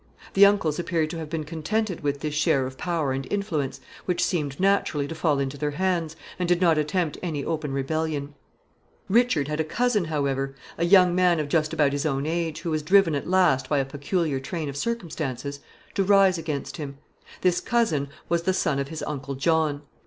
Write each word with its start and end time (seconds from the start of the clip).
The 0.33 0.47
uncles 0.47 0.79
appear 0.79 1.05
to 1.05 1.17
have 1.19 1.29
been 1.29 1.43
contented 1.43 2.01
with 2.01 2.21
this 2.21 2.33
share 2.33 2.65
of 2.65 2.75
power 2.75 3.11
and 3.11 3.31
influence, 3.31 3.79
which 4.05 4.23
seemed 4.25 4.59
naturally 4.59 5.07
to 5.07 5.13
fall 5.13 5.37
into 5.37 5.59
their 5.59 5.69
hands, 5.77 6.15
and 6.39 6.49
did 6.49 6.59
not 6.59 6.79
attempt 6.79 7.19
any 7.21 7.45
open 7.45 7.71
rebellion. 7.71 8.33
[Sidenote: 8.33 8.33
His 8.33 8.63
cousin 8.63 9.05
Henry.] 9.15 9.21
Richard 9.21 9.47
had 9.49 9.59
a 9.59 9.63
cousin, 9.75 10.05
however, 10.05 10.55
a 10.79 10.85
young 10.85 11.13
man 11.13 11.39
of 11.39 11.49
just 11.49 11.71
about 11.71 11.93
his 11.93 12.07
own 12.07 12.25
age, 12.25 12.61
who 12.61 12.71
was 12.71 12.81
driven 12.81 13.13
at 13.13 13.29
last, 13.29 13.69
by 13.69 13.77
a 13.77 13.85
peculiar 13.85 14.39
train 14.39 14.69
of 14.69 14.75
circumstances, 14.75 15.59
to 15.93 16.03
rise 16.03 16.39
against 16.39 16.77
him. 16.77 16.97
This 17.41 17.59
cousin 17.61 18.09
was 18.27 18.41
the 18.41 18.53
son 18.55 18.79
of 18.79 18.87
his 18.87 19.03
uncle 19.03 19.35
John. 19.35 19.83